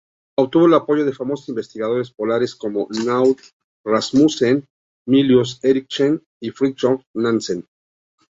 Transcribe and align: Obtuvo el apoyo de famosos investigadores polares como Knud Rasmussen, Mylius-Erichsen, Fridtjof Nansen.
Obtuvo 0.39 0.65
el 0.65 0.73
apoyo 0.73 1.05
de 1.05 1.13
famosos 1.13 1.49
investigadores 1.49 2.09
polares 2.09 2.55
como 2.55 2.87
Knud 2.87 3.37
Rasmussen, 3.85 4.65
Mylius-Erichsen, 5.07 6.23
Fridtjof 6.55 7.03
Nansen. 7.13 7.67